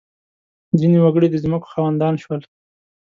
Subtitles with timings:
[0.79, 2.41] •ځینې وګړي د ځمکو خاوندان شول.